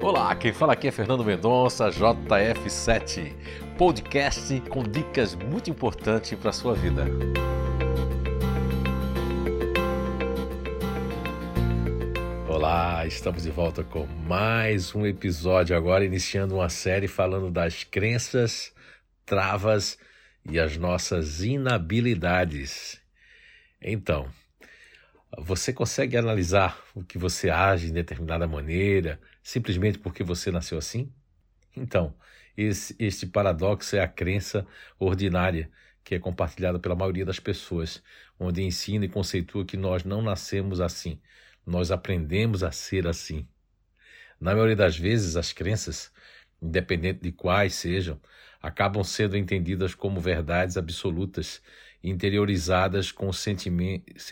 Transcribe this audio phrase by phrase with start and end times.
[0.00, 3.34] Olá, quem fala aqui é Fernando Mendonça, JF7,
[3.76, 7.04] podcast com dicas muito importantes para a sua vida.
[12.48, 18.72] Olá, estamos de volta com mais um episódio agora, iniciando uma série falando das crenças,
[19.26, 19.98] travas
[20.48, 23.00] e as nossas inabilidades.
[23.82, 24.28] Então,
[25.36, 31.12] você consegue analisar o que você age em determinada maneira simplesmente porque você nasceu assim?
[31.76, 32.14] Então,
[32.56, 34.66] esse, este paradoxo é a crença
[34.98, 35.70] ordinária
[36.02, 38.02] que é compartilhada pela maioria das pessoas,
[38.40, 41.20] onde ensina e conceitua que nós não nascemos assim,
[41.66, 43.46] nós aprendemos a ser assim.
[44.40, 46.10] Na maioria das vezes, as crenças,
[46.62, 48.18] independente de quais sejam,
[48.60, 51.62] acabam sendo entendidas como verdades absolutas
[52.02, 53.30] interiorizadas com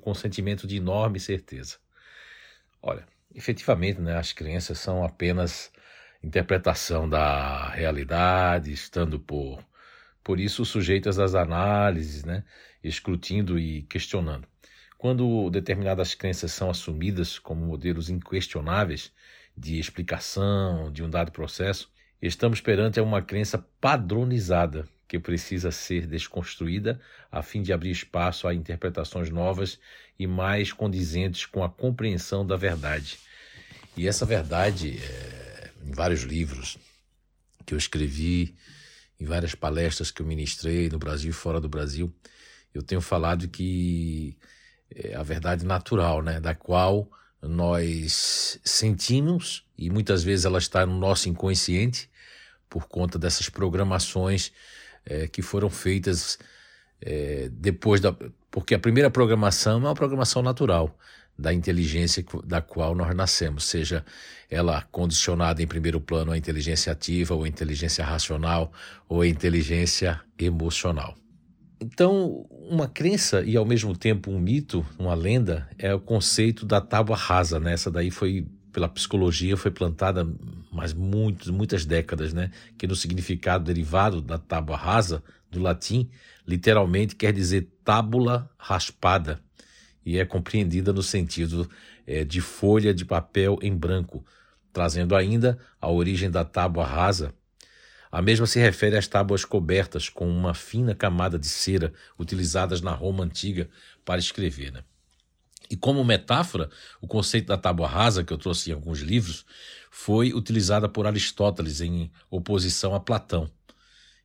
[0.00, 1.76] com sentimento de enorme certeza.
[2.82, 5.72] Olha, efetivamente, né, as crenças são apenas
[6.22, 9.64] interpretação da realidade, estando por,
[10.22, 12.44] por isso sujeitas às análises, né,
[12.82, 14.46] escrutindo e questionando.
[14.96, 19.12] Quando determinadas crenças são assumidas como modelos inquestionáveis
[19.56, 21.90] de explicação de um dado processo,
[22.20, 27.00] estamos perante uma crença padronizada que precisa ser desconstruída
[27.32, 29.80] a fim de abrir espaço a interpretações novas
[30.18, 33.18] e mais condizentes com a compreensão da verdade.
[33.96, 36.76] E essa verdade, é, em vários livros
[37.64, 38.54] que eu escrevi,
[39.18, 42.14] em várias palestras que eu ministrei no Brasil e fora do Brasil,
[42.74, 44.36] eu tenho falado que
[44.94, 50.98] é a verdade natural, né, da qual nós sentimos e muitas vezes ela está no
[50.98, 52.10] nosso inconsciente
[52.68, 54.52] por conta dessas programações
[55.08, 56.38] é, que foram feitas
[57.00, 58.14] é, depois da.
[58.50, 60.96] Porque a primeira programação é uma programação natural
[61.38, 64.04] da inteligência da qual nós nascemos, seja
[64.50, 68.72] ela condicionada em primeiro plano à inteligência ativa, ou à inteligência racional,
[69.08, 71.16] ou à inteligência emocional.
[71.80, 76.80] Então, uma crença e ao mesmo tempo um mito, uma lenda, é o conceito da
[76.80, 77.60] tábua rasa.
[77.60, 77.72] Né?
[77.72, 78.44] Essa daí foi
[78.78, 80.24] pela psicologia foi plantada
[80.70, 82.52] mais muitos, muitas décadas, né?
[82.78, 86.08] Que no significado derivado da tábua rasa, do latim,
[86.46, 89.40] literalmente quer dizer tábula raspada
[90.06, 91.68] e é compreendida no sentido
[92.06, 94.24] é, de folha de papel em branco,
[94.72, 97.34] trazendo ainda a origem da tábua rasa.
[98.12, 102.92] A mesma se refere às tábuas cobertas com uma fina camada de cera utilizadas na
[102.92, 103.68] Roma antiga
[104.04, 104.72] para escrever.
[104.72, 104.84] Né?
[105.70, 106.70] E como metáfora,
[107.00, 109.44] o conceito da tábua rasa, que eu trouxe em alguns livros,
[109.90, 113.50] foi utilizada por Aristóteles em oposição a Platão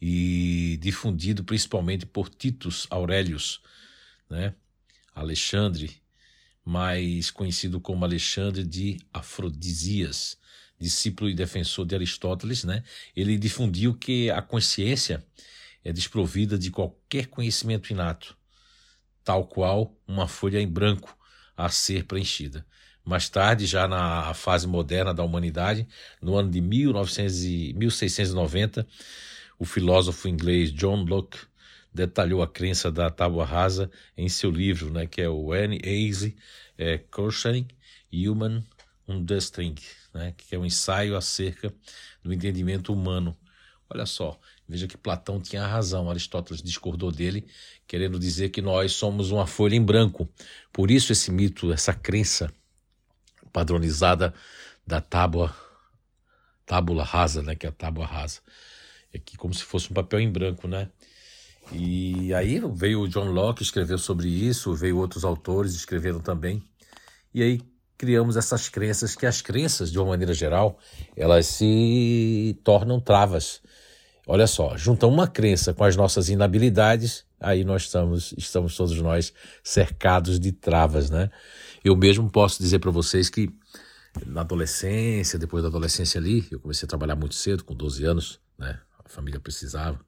[0.00, 3.60] e difundido principalmente por Titus Aurelius,
[4.28, 4.54] né?
[5.14, 6.02] Alexandre,
[6.64, 10.38] mais conhecido como Alexandre de Afrodisias,
[10.78, 12.82] discípulo e defensor de Aristóteles, né?
[13.14, 15.24] Ele difundiu que a consciência
[15.82, 18.36] é desprovida de qualquer conhecimento inato,
[19.24, 21.16] tal qual uma folha em branco
[21.56, 22.66] a ser preenchida.
[23.04, 25.86] Mais tarde, já na fase moderna da humanidade,
[26.20, 28.86] no ano de 1900 e 1690,
[29.58, 31.38] o filósofo inglês John Locke
[31.94, 35.80] detalhou a crença da tábua rasa em seu livro, né, que é o N.
[35.82, 36.36] Easy
[36.76, 37.66] é, Questioning
[38.12, 38.62] Human
[39.08, 41.72] Understanding, né, que é um ensaio acerca
[42.22, 43.36] do entendimento humano.
[43.88, 44.38] Olha só,
[44.68, 47.46] veja que Platão tinha razão, Aristóteles discordou dele
[47.86, 50.28] querendo dizer que nós somos uma folha em branco.
[50.72, 52.52] Por isso esse mito, essa crença
[53.52, 54.34] padronizada
[54.86, 55.54] da tábua,
[56.64, 58.40] tábula rasa, né, que é a tábua rasa,
[59.12, 60.90] é que como se fosse um papel em branco, né?
[61.72, 66.62] E aí veio o John Locke escreveu sobre isso, veio outros autores escreveram também.
[67.34, 67.60] E aí
[67.98, 70.78] criamos essas crenças que as crenças, de uma maneira geral,
[71.16, 73.62] elas se tornam travas.
[74.26, 79.32] Olha só, juntam uma crença com as nossas inabilidades aí nós estamos, estamos todos nós
[79.62, 81.30] cercados de travas, né?
[81.84, 83.50] Eu mesmo posso dizer para vocês que
[84.24, 88.40] na adolescência, depois da adolescência ali, eu comecei a trabalhar muito cedo, com 12 anos,
[88.58, 88.78] né?
[89.04, 90.00] A família precisava.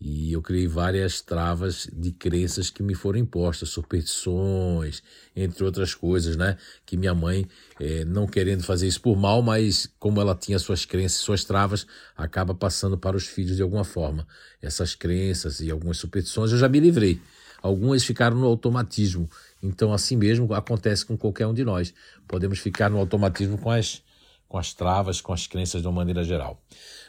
[0.00, 5.02] E eu criei várias travas de crenças que me foram impostas, superstições,
[5.36, 6.56] entre outras coisas, né?
[6.86, 7.46] Que minha mãe,
[7.78, 11.86] é, não querendo fazer isso por mal, mas como ela tinha suas crenças, suas travas,
[12.16, 14.26] acaba passando para os filhos de alguma forma.
[14.62, 17.20] Essas crenças e algumas superstições eu já me livrei.
[17.60, 19.28] Algumas ficaram no automatismo.
[19.62, 21.92] Então, assim mesmo acontece com qualquer um de nós.
[22.26, 24.02] Podemos ficar no automatismo com as,
[24.50, 26.60] com as travas, com as crenças de uma maneira geral.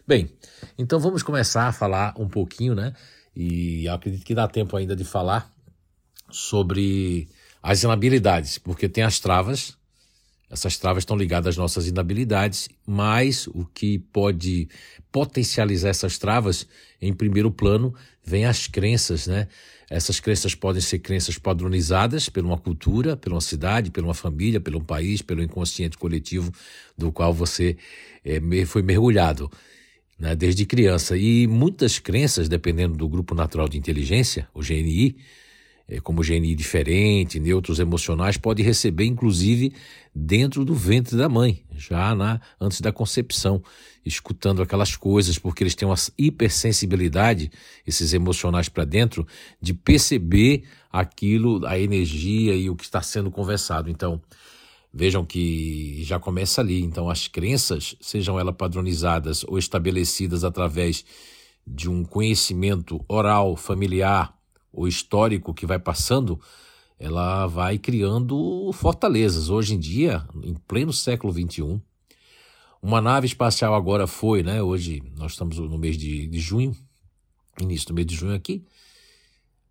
[0.07, 0.31] Bem,
[0.77, 2.93] então vamos começar a falar um pouquinho, né?
[3.35, 5.51] E acredito que dá tempo ainda de falar
[6.29, 7.27] sobre
[7.61, 9.75] as inabilidades, porque tem as travas,
[10.51, 14.67] Essas travas estão ligadas às nossas inabilidades, mas o que pode
[15.09, 16.67] potencializar essas travas,
[17.01, 19.47] em primeiro plano, vem as crenças, né?
[19.89, 24.59] Essas crenças podem ser crenças padronizadas por uma cultura, por uma cidade, por uma família,
[24.59, 26.51] pelo um país, pelo inconsciente coletivo
[26.97, 27.77] do qual você
[28.23, 29.49] é, foi mergulhado
[30.19, 31.17] né, desde criança.
[31.17, 35.17] E muitas crenças, dependendo do grupo natural de inteligência, o GNI,
[35.99, 39.73] como GNI diferente, neutros emocionais, pode receber, inclusive,
[40.15, 43.61] dentro do ventre da mãe, já na, antes da concepção,
[44.05, 47.51] escutando aquelas coisas, porque eles têm uma hipersensibilidade,
[47.85, 49.27] esses emocionais para dentro,
[49.61, 53.89] de perceber aquilo, a energia e o que está sendo conversado.
[53.89, 54.21] Então,
[54.93, 56.81] vejam que já começa ali.
[56.81, 61.05] Então, as crenças, sejam elas padronizadas ou estabelecidas através
[61.65, 64.35] de um conhecimento oral, familiar,
[64.71, 66.39] o histórico que vai passando,
[66.97, 69.49] ela vai criando fortalezas.
[69.49, 71.81] Hoje em dia, em pleno século XXI,
[72.81, 74.61] uma nave espacial agora foi, né?
[74.61, 76.75] Hoje nós estamos no mês de, de junho,
[77.59, 78.65] início do mês de junho aqui,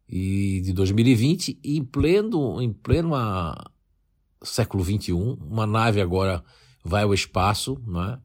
[0.08, 3.56] e de 2020, e em pleno, em pleno a,
[4.43, 6.43] século XXI, uma nave agora
[6.85, 8.19] vai ao espaço, né?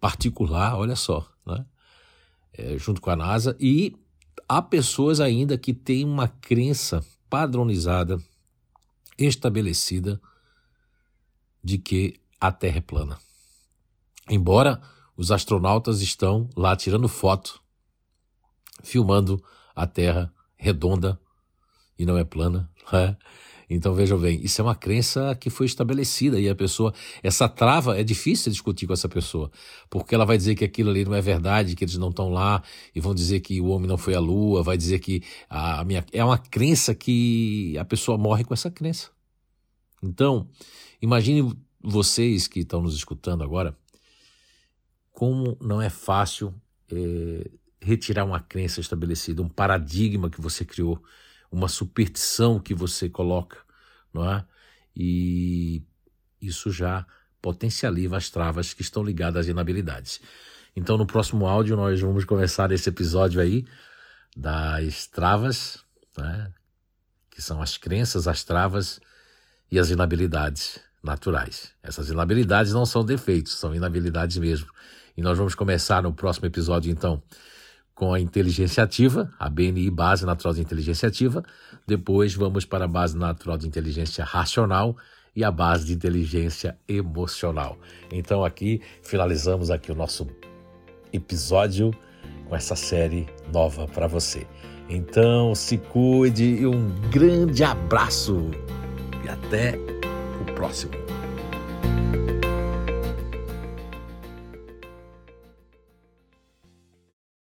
[0.00, 1.64] particular, olha só, né?
[2.52, 3.96] É, junto com a NASA, e
[4.48, 8.18] há pessoas ainda que têm uma crença padronizada,
[9.18, 10.20] estabelecida,
[11.62, 13.18] de que a Terra é plana.
[14.30, 14.80] Embora
[15.16, 17.60] os astronautas estão lá tirando foto,
[18.82, 19.42] filmando
[19.74, 21.20] a Terra redonda
[21.98, 23.16] e não é plana, né?
[23.70, 27.98] Então vejam bem, isso é uma crença que foi estabelecida e a pessoa, essa trava
[27.98, 29.50] é difícil discutir com essa pessoa,
[29.90, 32.62] porque ela vai dizer que aquilo ali não é verdade, que eles não estão lá
[32.94, 36.04] e vão dizer que o homem não foi à lua, vai dizer que a minha
[36.12, 39.10] é uma crença que a pessoa morre com essa crença.
[40.02, 40.48] Então,
[41.02, 43.76] imagine vocês que estão nos escutando agora,
[45.12, 46.54] como não é fácil
[46.90, 47.50] é,
[47.80, 51.02] retirar uma crença estabelecida, um paradigma que você criou
[51.50, 53.58] uma superstição que você coloca,
[54.12, 54.44] não é?
[54.94, 55.82] E
[56.40, 57.06] isso já
[57.40, 60.20] potencializa as travas que estão ligadas às inabilidades.
[60.74, 63.64] Então, no próximo áudio, nós vamos começar esse episódio aí
[64.36, 65.84] das travas,
[66.16, 66.52] né?
[67.30, 69.00] que são as crenças, as travas
[69.70, 71.72] e as inabilidades naturais.
[71.82, 74.68] Essas inabilidades não são defeitos, são inabilidades mesmo.
[75.16, 77.22] E nós vamos começar no próximo episódio, então,
[77.98, 81.42] com a inteligência ativa, a BNI, Base Natural de Inteligência Ativa.
[81.84, 84.96] Depois vamos para a Base Natural de Inteligência Racional
[85.34, 87.76] e a Base de Inteligência Emocional.
[88.12, 90.28] Então aqui finalizamos aqui o nosso
[91.12, 91.90] episódio
[92.48, 94.46] com essa série nova para você.
[94.88, 98.48] Então se cuide e um grande abraço
[99.24, 99.76] e até
[100.40, 101.07] o próximo.